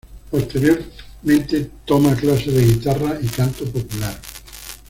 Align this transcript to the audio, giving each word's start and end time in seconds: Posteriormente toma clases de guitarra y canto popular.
Posteriormente 0.31 1.69
toma 1.85 2.15
clases 2.15 2.51
de 2.55 2.65
guitarra 2.65 3.19
y 3.21 3.27
canto 3.27 3.65
popular. 3.65 4.19